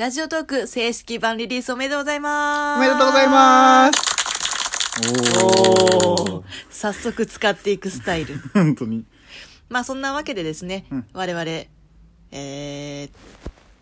[0.00, 2.78] ラジオトーク正式版リリースおめでとうございます。
[2.78, 6.44] おめでとうございますおーおー。
[6.70, 8.38] 早速使っていくスタイル。
[8.54, 9.04] 本当に。
[9.68, 13.10] まあそんなわけでですね、うん我々、えー、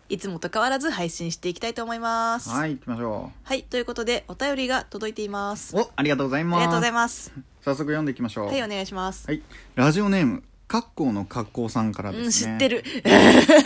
[0.09, 2.49] いつもと変わらず配信していきたいと思います。
[2.49, 5.73] はい、行きましょはい、ということでお便りが届いています。
[5.73, 5.79] う。
[5.79, 6.59] お、ありがとうございます。
[6.59, 7.31] ありがとうございます。
[7.63, 8.47] 早速読んでいきましょう。
[8.47, 9.25] はい、お願いします。
[9.25, 9.41] はい。
[9.75, 12.53] ラジオネーム、格好の格好さんからうん、ですね。
[12.53, 12.83] 知ってる。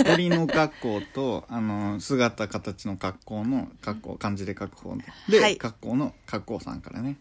[0.06, 4.98] 鳥の格好と、あの、姿形の格好の格好、漢字で格好
[5.30, 7.18] で、はい格好の格好さんからね。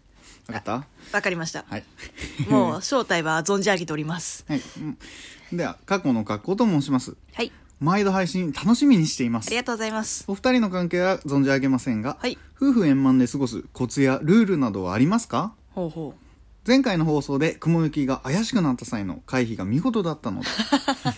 [0.46, 0.72] わかった？
[1.12, 1.64] わかりました。
[1.68, 1.84] はい。
[2.48, 4.44] もう正体は存じ上げております。
[4.48, 4.62] はい。
[4.78, 4.98] うん
[5.52, 7.14] では、過去の格好と申します。
[7.34, 9.56] はい、毎度配信楽しみにしていますあり。
[9.56, 10.24] がとうございます。
[10.28, 15.54] お二人の関係は存じ上げませんが、はい、夫婦円満で過ごすコツやルールなどはありますか？
[15.74, 16.14] ほうほ
[16.64, 20.46] 前回の放送で雲行きが怪しくなった際の回避が見事だったので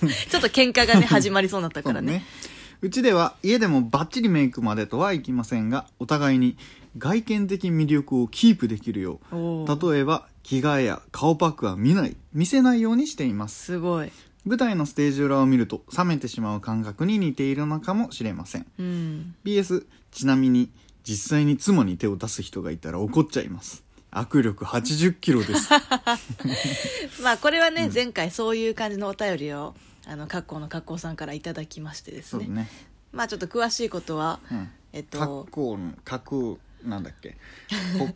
[0.02, 0.08] う。
[0.30, 2.24] ちょっと喧嘩がね、始まりそうになったからね。
[2.80, 6.56] うちでは家でもバッチリメイクまでとはいきませんがお互いに
[6.98, 14.12] 外見的魅力をキープできるよう例えば着替えや顔パックは見ない見せないようにしていますすごい。
[14.44, 19.34] 舞台のステージ裏を見ると冷めてしまう感覚に似ているのかもしれませんうん。
[19.44, 20.70] BS ちなみに
[21.04, 23.83] 実際に妻に手を出す人がいたら怒っちゃいます
[24.14, 25.70] 握力80キロです。
[27.22, 29.74] まあこれはね、前回そういう感じのお便りを
[30.06, 32.46] あの格好の格好さんからいただきましてですね。
[32.46, 32.68] ね。
[33.12, 34.70] まあちょっと詳しいことは、うん。
[34.92, 37.36] えっと格好の格なんだっけ？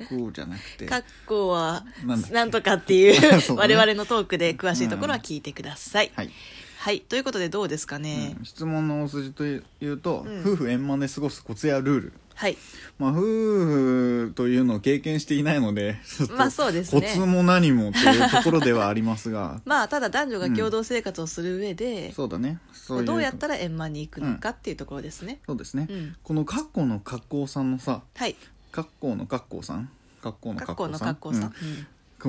[0.09, 0.87] 国じゃなくて。
[0.87, 1.85] 格好は
[2.31, 3.43] なんとかってい うね。
[3.57, 6.31] 我々のトークで詳しいところは聞いてください、はい。
[6.79, 7.01] はい。
[7.01, 8.45] ということでどうですかね、うん。
[8.45, 10.43] 質問の大筋というと、ん。
[10.43, 12.57] 夫婦円満で過ごすコツやルールはい。
[12.99, 15.97] まあ夫婦というのを経験していないので
[16.37, 17.01] まあそうですね。
[17.01, 19.61] コツも何もというところではありますが。
[19.67, 22.61] まあただ男女が共同生活をする上で、そうだね。
[22.73, 26.17] そういうどうやったら円満にいくのかっていうところですね、そうですね、うん。
[26.23, 28.37] この格好の格好さんのさはい。
[28.71, 29.91] 格好の格好さん？
[30.23, 31.43] 格好の格好の格好さん。
[31.51, 31.67] 格好さん、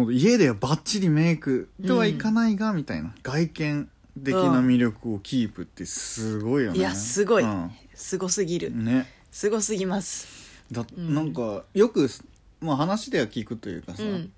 [0.02, 3.12] うん家ではバッチリメイクとはいかないが、みたいな。
[3.24, 3.90] 外見
[4.24, 6.78] 的な魅力をキープってすごいよね。
[6.78, 7.72] いやすごい、うん。
[7.96, 8.72] すごすぎる。
[8.76, 10.28] ねすごすぎます。
[10.72, 11.14] だ、ん。
[11.14, 12.10] なんかよく、
[12.62, 14.32] まあ、話では聞くというかさ、うん。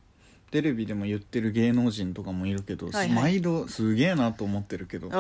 [0.52, 3.09] テレビでも言ってる芸能人とかもいるけど、はいはい。
[3.09, 5.12] 毎度すげえなと思ってるけど、う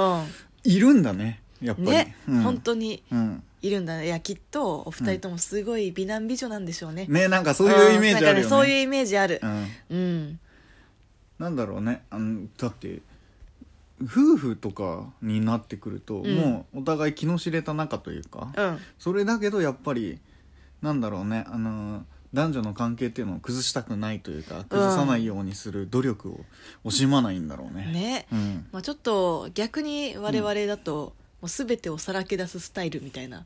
[0.63, 1.89] いるんだねやっぱり。
[1.89, 3.43] ね、うん、本当にうん。
[3.61, 4.07] いるんだね。
[4.07, 9.39] いやきっとお二人ともすごい美男美女なんでしょうね、ねなんかそういうイメージあるよね,、うんなんかねそういうイメージある。
[9.43, 10.39] うん、うん。
[11.37, 12.01] なんだろうね。
[12.09, 13.01] あのだって
[14.03, 16.35] 夫婦とかになってくると、ん。
[16.35, 18.79] もうお互い気の知れた仲というか、うん。
[18.99, 20.19] それだけどやっぱり
[20.81, 22.03] なんだろうねあの
[22.33, 26.39] 男女の関係っていうのを崩したくないというか崩さないようにする努力を
[26.85, 27.91] 惜しまないんだろうね。
[27.91, 33.45] ね、うん、まあ、ちょっと逆に我々だと、もう全てをさらけ出すスタイルみたいな。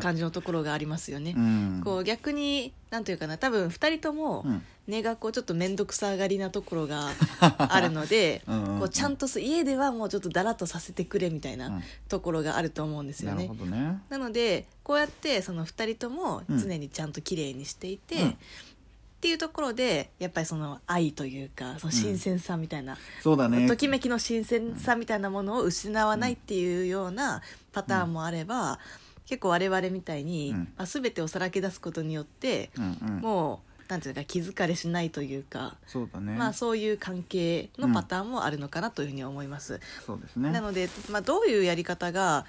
[0.00, 4.62] 感じのところがありますよね、うん、こう逆になんというかな多分2人ともうん。
[4.86, 8.78] 根がこうちょっと面倒くさがりなところがあるので うんうんうん。
[8.78, 11.58] こうちゃんとす家ではもうちょっとだらっとさせてくれみたいうん。
[11.58, 13.48] なところがあると思うんですよね。
[13.48, 13.66] なるほ。
[13.66, 14.00] どね。
[14.08, 16.58] なのでこうやってその2人ともうん。
[16.58, 18.36] 常にちゃんと綺麗にしていて、うん
[19.18, 23.66] っていうところでやっぱりその愛というかその新鮮さみたいな、そうだね。
[23.66, 27.42] ときめきの新鮮さみたいなものを失わないっていうような
[27.72, 28.78] パターンもあれば、
[29.26, 36.36] 結構我々みたいに、うんまあ、全てをさらけ出すことによって、うんうん、もうなんていうか気疲れしないというか、そうだね。
[36.36, 39.80] まあそういう関係のパターンもあるのかなというふうに思います。
[40.06, 40.52] そうですね。
[40.52, 42.46] なので、まあ、どういうやり方が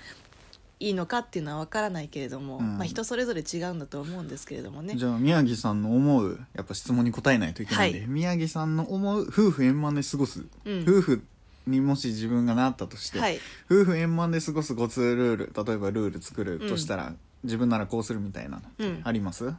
[0.80, 2.78] いいのかっていうのは分からないけれども、うん。
[2.78, 4.96] まあ、人それぞれ違うんだと思うんですけれどもね。
[4.96, 8.08] じゃあ宮城さんの思うやっぱ質問に答えないといけないんで、はい。
[8.08, 10.84] 宮城さんの思う夫婦円満で過ごす、うん。
[10.88, 11.24] 夫婦
[11.68, 13.40] にもし自分がなったとして、はい。
[13.70, 17.14] 夫婦円満で過ごすコツルール例えばルール作るとしたら、
[17.44, 19.02] 自分ならこうするみたいなのうん。
[19.04, 19.54] あります、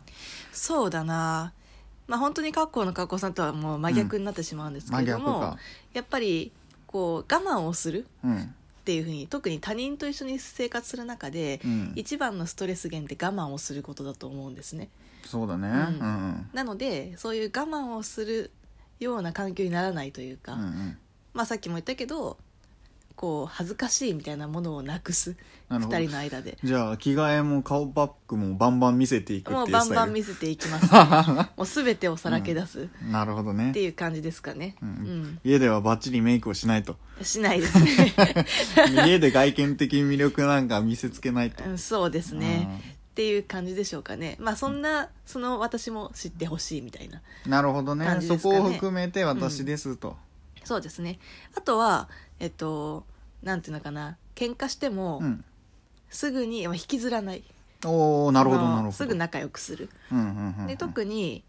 [0.53, 1.53] そうだな。
[2.09, 5.59] まあ本当に格好の格好さんとはもう真逆になってしまうんですけれども、
[5.93, 6.51] やっぱり
[6.87, 8.07] こう我慢をする。
[8.25, 8.55] うん
[8.91, 11.93] っていうふうに特に他人と一緒に生活する中で、うん。
[11.95, 14.89] 一番のストレス源って我慢をすることだと思うんですね。
[15.25, 15.69] そうだね。
[15.69, 16.51] んうん。
[16.53, 18.51] なのでそういう我慢をする
[18.99, 20.99] ような環境にならないというか、うんうん。
[21.35, 22.37] まあさっきも言ったけど
[23.21, 25.33] こう恥ずかしいみたいなものをなくす。
[25.33, 25.35] 2
[25.69, 25.99] なるほど。
[25.99, 26.57] 人の間で。
[26.65, 32.89] じゃあ着替えも顔パックもバンバン見せていくっていうもうバンバン見せていきます、ね、 もう全てをさらけ出す。
[33.13, 33.73] なるほどね。
[33.73, 34.93] っていう感じですかね、ううん。
[34.93, 36.97] ん家ではバッチリメイクをしないと。
[37.21, 38.15] しないですね。
[39.05, 41.63] 家で外見的魅力なんか見せつけないと。
[41.63, 42.81] うんそうですね。
[43.11, 44.39] っていう感じでしょうかね。
[44.41, 48.23] まあそんな、その私も知ってほしいみたいななるほどね。
[48.23, 50.17] そこを含めて私ですと、
[50.65, 51.19] そうですね。
[51.55, 52.09] あとは
[52.39, 53.05] えっと
[53.43, 55.45] なんていうのかな喧嘩しても、うん。
[56.09, 57.43] すぐにまあ引きずらない。
[57.85, 58.93] おおなるほどなるほど。
[58.93, 59.89] すぐ仲良くする。
[60.13, 60.67] うんうんうんうん。
[60.67, 61.45] で特に、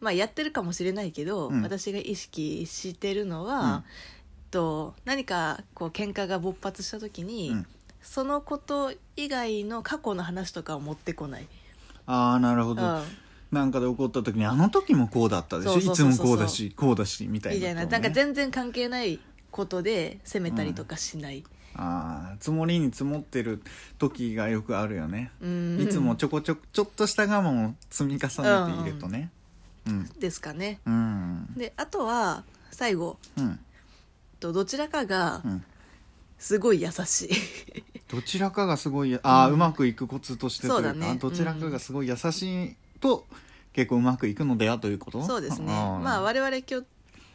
[0.00, 1.62] まあ、やってるかもしれないけど、うん。
[1.62, 3.84] 私が意識してるのは、うん。
[4.50, 7.66] と何かこう喧嘩が勃発した時に、うん。
[8.02, 11.46] そのこと以外の過去の話とかを持ってこない、
[12.04, 12.82] ああなるほど。
[12.82, 13.02] うん、
[13.50, 15.70] なんかで怒った時にあの時もこうだったでしょ？
[15.72, 16.26] そういつそうそうそう。
[16.26, 19.18] もこうだしこうだしみたいみたいな、なんか全然関係ない
[19.54, 21.44] ことで責めたりとかしない、
[21.76, 23.62] ああ積もりに積もってる
[23.98, 25.30] 時がよくあるよね。
[25.40, 25.80] うん。
[25.80, 28.26] いつもちょこちょこちょっとした我慢を積み重
[28.66, 29.30] ねているとね。
[29.86, 30.08] うん。
[30.18, 30.80] ですかね。
[30.84, 31.54] うん。
[31.56, 32.42] であとは
[32.72, 33.16] 最後。
[33.38, 33.60] うん。
[34.40, 35.64] とどちらかがうん。
[36.36, 37.30] すごい優しい。
[38.08, 41.18] どちらかがすごいああ、うまくいくコツとしてというかそうだね。
[41.18, 43.24] どちらかがすごい優しいと
[43.72, 45.22] 結構うまくいくのではということ？
[45.22, 45.72] そうですね。
[45.72, 45.98] あー。
[46.00, 46.86] まあ我々今日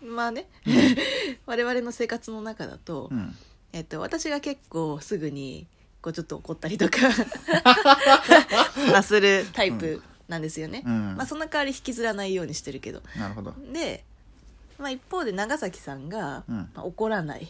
[0.01, 0.47] まあね。
[1.45, 3.35] 我々の生活の中だと、うん。
[3.73, 5.67] えっと、私が結構すぐに
[6.01, 6.97] こうちょっと怒ったりとか
[8.91, 11.15] まあするタイプなんですよね、うん。
[11.17, 13.01] まあ、その代わり引きずらないようにしてるけど。
[13.17, 13.53] なるほど。
[13.73, 14.03] で、
[14.77, 16.55] まあ、一方で長崎さんが、うん。
[16.73, 17.47] まあ、怒らない。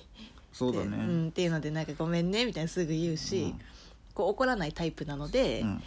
[0.51, 0.87] そうだね。
[0.87, 3.61] ってうん、っていうのでなんかごめんねみたいなすぐ言うし、うん。
[4.13, 5.83] こう怒らないタイプなので、うん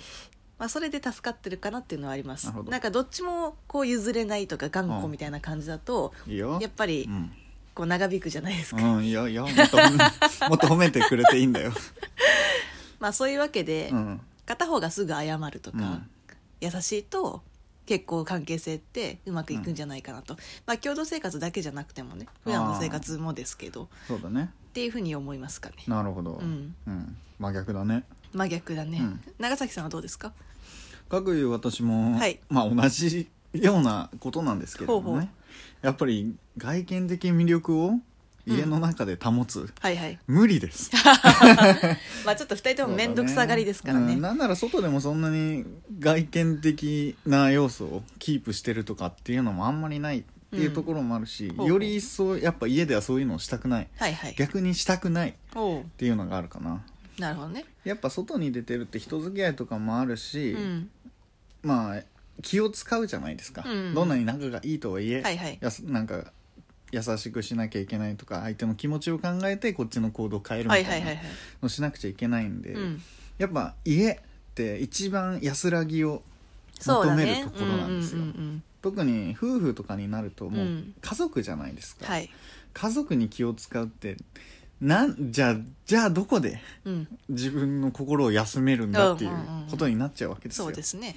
[0.62, 2.47] まあ、それで助かってるかなっていうのはあります。
[2.47, 6.61] ななんかどっちもこう譲れないとか頑固みたいな感じだと、いいよ。
[6.62, 7.32] やっぱりうん。
[7.75, 9.79] こう長引くじゃないですか、うん、いやいやもっと
[10.49, 11.73] もっと褒めてくれていいんだよ、
[13.00, 16.09] まあそういうわけで、うん、片方がすぐ謝るとか、うん。
[16.61, 17.43] 優しいと
[17.87, 20.37] 結構関係性ってうまくいくんじゃないかなと、
[20.67, 23.88] まあ共同生活だけじゃなくてもね普段の生活もですけど。
[24.06, 24.53] そうだね。
[24.69, 25.76] っていうふうに思いますかね。
[25.88, 26.35] なるほど。
[26.35, 29.20] うん、うん、真逆だね真逆だね、うん。
[29.38, 30.32] 長崎さんはどうですか？
[31.08, 32.38] かくいう私も、はい。
[32.49, 35.14] まあ同じようなことなんですけれどもね。
[35.14, 35.29] ほうほう。
[35.82, 37.99] やっぱり外見的魅力を
[38.46, 40.19] 家の中で保つ、はいはい。
[40.26, 40.90] 無理です。
[42.25, 44.14] まあちょっと二人とも面倒くさがりですからね。
[44.14, 45.64] うんなんなら外でもそんなに
[46.00, 53.88] 外見的な要素をキープしてるとかっていうのもあんまりないっていうところもあるし、より一層やっぱ家ではそういうのをしたくない。
[53.96, 54.35] はいはい。
[54.37, 55.85] 逆にしたくないっおう。
[55.99, 56.82] ていうのがあるかな
[57.22, 57.64] なるほどね。
[57.84, 60.90] やっぱ外に出てるって人付き合いとかもあるし、うん。
[61.62, 62.02] まあ
[62.42, 63.94] 気を使うじゃないですか、うん。
[63.94, 65.58] どんなに仲がいいとはいえ、はいはい。
[65.60, 66.32] やすなんか
[66.90, 71.24] 優しくしなきゃいけないとか相手の気持ちを考えてこっちの行動を変えるみたいなはいはいはいはい。
[71.62, 73.02] のしなくちゃいけないんで、うん。
[73.38, 74.16] やっぱ家っ
[74.54, 76.22] て一番安らぎを
[76.80, 77.25] 求そうだね。
[77.25, 80.94] めるところなんですよ、うんうんうん特に夫婦とかになるともううん。
[81.00, 82.28] 家族じゃないですか、うんはい。
[82.75, 84.16] 家族に気を使うって
[84.82, 85.56] なんじゃあ
[85.87, 87.08] じゃあどこでうん。
[87.29, 89.31] 自分の心を休めるんだっていう
[89.70, 91.14] ことになっちゃうわけですよ、そうですね。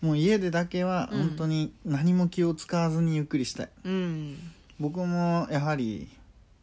[0.00, 1.18] もう家でだけはうん。
[1.28, 4.38] 本当に何も気を使わずにゆっくりしたい、うん。
[4.80, 6.08] 僕もやはり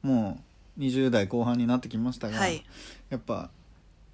[0.02, 0.42] も
[0.78, 2.66] う20代後半になってきましたが、はい。
[3.10, 3.52] やっぱ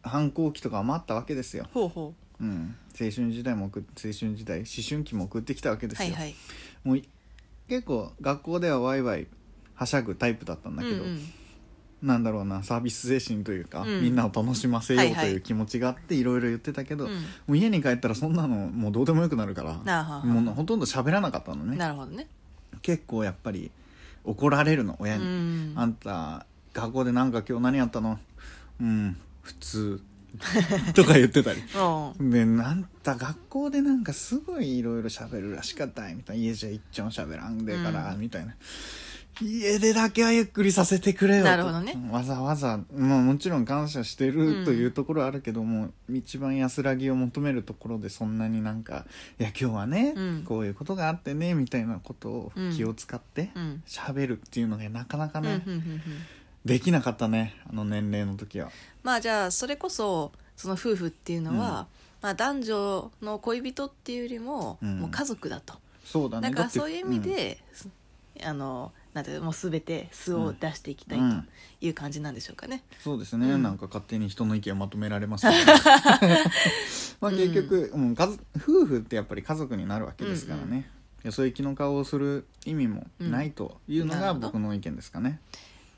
[0.04, 2.44] 反抗期とかもあったわけですよ、ほうほう。
[2.46, 6.36] ん、青春時代も送っ青春時代思春期も送ってきたわけですはいはい。
[6.84, 7.08] もうい
[7.70, 9.28] 結構学校ではワイワイ
[9.76, 11.34] はしゃぐタイプだったんだけど、うんうん
[12.02, 14.02] なんだろうなサービス精神というか、うん。
[14.02, 15.34] みんなを楽しませようとはいはい。
[15.34, 17.12] いう気持ちがあっていろいろ言ってたけど、うん。
[17.12, 17.20] も
[17.50, 21.78] う家に帰ったらそんなのもうどうでもよくなるからなあはあもうほとんど喋らなかったのね。
[21.78, 22.28] なるほどね。
[22.82, 23.70] 結構やっぱり
[24.24, 25.80] 怒られるの親うに、ん。
[25.80, 28.20] あんた学校でなんか今日何やったの？
[28.80, 30.02] うん普通。
[30.96, 31.62] とか言ってたり。
[32.20, 32.30] うん。
[32.32, 38.56] でなんた学校でなんかすごいいろいろ喋るらしかったいみたいな家じゃ一丁喋らんでから、うんみたいな
[39.40, 41.50] 家でだけはゆっくりさせてくれよと。
[41.50, 41.96] なるほどね。
[42.12, 49.06] わざわざ、まあ、もちろん感謝してうんるというところはあるけども、一番安らぎを求めるところでそんなになんか
[49.40, 50.44] いや今日はね、うん。
[50.44, 53.84] こういうことがあってねみたいなことをうん気を使ってうん。
[53.88, 56.02] 喋るっていうのがなかなかうんうんね、うんうん。
[56.66, 58.70] できなかったねあの年齢の時は。
[59.04, 61.88] まあじゃあそれこそその夫婦っていうのは、
[62.22, 65.00] まあ、男女の恋人っていうよりも、うん。
[65.00, 65.74] もう家族だと。
[66.06, 66.50] そうだね。
[66.50, 67.58] だからだってそういう意味で、
[68.44, 71.48] あのなんていうのもう全て素を出していきたいとうん。
[71.82, 72.84] いう感じなんでしょうかね。
[73.00, 73.64] そうですね、うん。
[73.64, 75.48] なんか勝手に人の意見をまとめられます。
[75.48, 75.74] け ど
[77.20, 80.84] まあ結局、うん夫婦ってやっぱり家族になるわけですからね、うんうい
[81.24, 85.40] やそういう気の顔をする意味もないというのが僕の意見ですかね、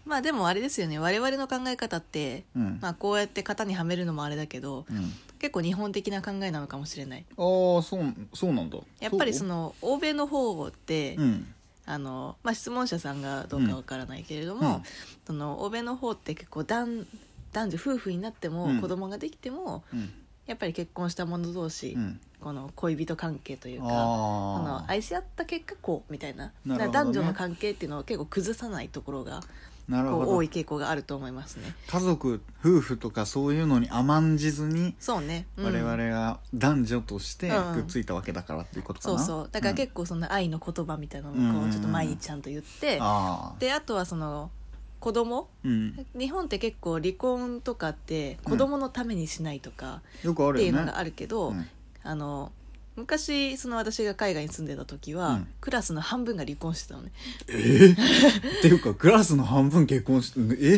[0.06, 1.00] まあでもあれですよね。
[1.00, 2.80] 我々の考え方って、うん。
[2.82, 7.26] まあ、こうやって型にはめるのもあれだけどうん、結構日本的な考えなのかもしれない。
[7.38, 7.42] あ
[7.80, 8.78] あそうそうなんだ。
[9.00, 11.54] やっぱりその欧米の方って、うん
[11.86, 14.84] あのまあ、質問者さんがどうかわからないけれども、うん。
[15.28, 17.06] その欧米の方って結構男
[17.52, 18.82] 男女夫婦になっても、うん。
[18.82, 20.12] 子供ができてもうん。
[20.46, 22.20] やっぱり結婚した者同士、うん。
[22.40, 26.52] この恋人関係というかあそのあ愛し合った結果こうみたいな。
[26.66, 26.90] ね。
[26.90, 29.42] 男女の関係っていうのを結構崩さないところが
[29.90, 31.76] 多い傾向があると思いますね。
[31.88, 35.66] 家族夫婦とかそういうのに甘んじずにそうね、うん。
[35.66, 37.74] 我々が男女としてうん。
[37.76, 39.50] くっついたわけだからっていうことかそうな、そう。
[39.52, 43.60] だから結構その愛の言葉みたいなのをちょっと毎日ちゃんと言って、ああ。
[43.60, 44.52] であとはその
[45.00, 45.50] 子供。
[45.66, 46.06] うん。
[46.18, 50.28] 日本って結構離婚とかって子供のためにしないとかって
[50.66, 51.68] いうのがあるけど、うん。
[52.04, 52.52] あの
[52.96, 55.48] 昔その私が海外に住んでた時は、うん。
[55.62, 57.12] クラスの半分が離婚してたのね、
[57.48, 57.94] えー？
[58.60, 60.76] っていうかクラスの半分結婚してえ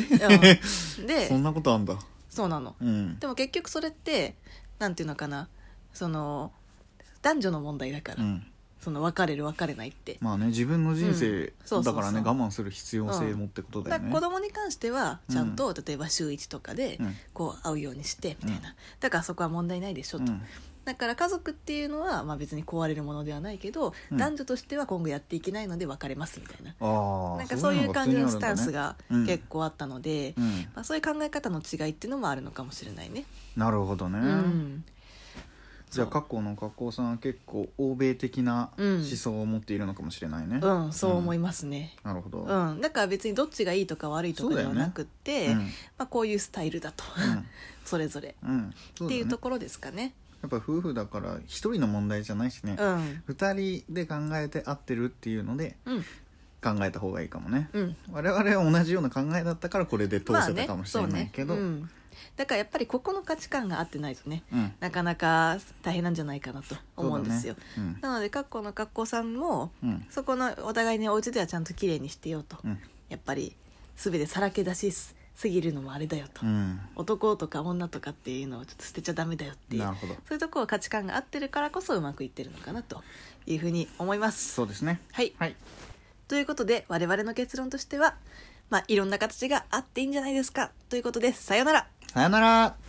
[1.00, 1.08] うん。
[1.08, 1.98] で そんなことあんだ。
[2.30, 2.76] そうなの。
[2.82, 3.20] うん。
[3.20, 4.36] でも結局それって
[4.80, 5.50] なんていうのかな
[5.94, 6.52] その
[7.22, 8.46] 男女の問題だから、うん。
[8.80, 10.18] その別れる別れないって。
[10.22, 11.54] まあね自分の人生うん。
[11.66, 11.96] そうそうそう。
[11.96, 17.16] だからね我慢する必要性もってことだだからよね子供に関してはちゃんと、例えば週1とかでうん。
[17.34, 20.42] こう会うようにしてみたいな、だからそこは問題ないでしょと、うん
[20.86, 24.18] だから家族っていうのは、まあ、別に壊れるものではないけど、うん。
[24.18, 26.76] 男女としては今後やっていけないので別れますみたいな。
[26.80, 29.26] ああなんかそういう感じのスタンスがうん。
[29.26, 30.44] 結構あったので、うん。
[30.76, 33.26] まあ、そういう考え方の違いっていうのもあるのかもしれないね。
[33.58, 34.84] なるほどね、うん。
[35.90, 36.22] じゃあそう。
[36.22, 41.96] 過去の格好さんは結構欧米的なうん思想を持っているのかもしれないね、うん、そう思いますね。
[42.04, 45.58] なるほど、うん、だから別にどっちがいいとか悪いとかではなくって、うん。
[45.58, 45.66] ま
[46.00, 47.04] あ、こういうスタイルだと、
[47.86, 48.36] それぞれ。
[48.44, 48.50] うん。
[48.50, 49.16] うんそうだね。
[49.16, 50.14] っていうところですかね。
[50.42, 52.76] やっぱ夫婦だから一人の問題じゃないしね。
[52.80, 56.02] うん、二、人で考えて合ってるっていうのでうん、
[56.62, 57.96] 考えた方がいいかもね、うん。
[58.12, 61.70] 我々は同じような考えだったからこれで通せたまあねかもしれないけど、そうね。
[61.70, 61.90] うん、
[62.36, 64.74] だからやっぱりここの価値観が合ってないとねうん。
[64.80, 68.00] なかなか大変なんじゃないかなと思うんですよ、そうだね。
[68.02, 69.90] なので各校の学校さんもうん。
[69.90, 72.80] うんそこのお互いにお家ではちゃんときれいにしてよと、うん。
[73.10, 73.56] やっぱり
[73.96, 74.92] 全てさらけ出し
[75.36, 76.80] すすぎるのもあれだよと、うん。
[76.96, 80.14] 男とか女とかっていうのをちょっと捨てちゃダメだよっていうなるほど。
[80.14, 83.04] そういうところ価値観が合ってるからこそうまくいってるのかなと
[83.46, 84.54] いうふうに思います。
[84.54, 85.02] そうですね。
[85.12, 85.34] はい。
[85.38, 85.56] はい。
[86.28, 88.16] ということで我々の結論としては
[88.70, 90.72] まあいろんな形があっていいんじゃないですか。
[90.90, 91.88] ということですさようなら。
[92.14, 92.85] さよなら